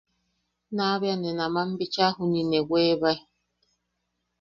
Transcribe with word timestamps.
Naʼa 0.75 0.95
bea 1.01 1.15
ne 1.19 1.31
naman 1.37 1.69
bicha 1.77 2.05
juniʼi 2.15 2.41
ne 2.51 2.59
weebae. 2.69 3.19